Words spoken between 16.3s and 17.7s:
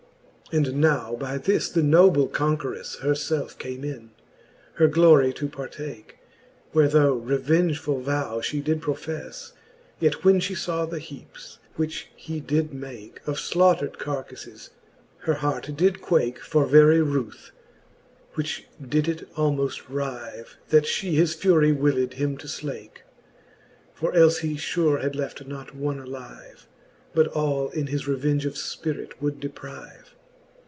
For very ruth,